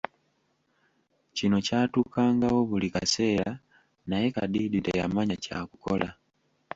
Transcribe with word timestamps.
Kino 1.35 1.57
kyatukangawo 1.65 2.59
buli 2.69 2.87
kaseera 2.95 3.51
naye 4.09 4.27
Kadiidi 4.35 4.79
teyamanya 4.85 5.35
kyakukola. 5.43 6.09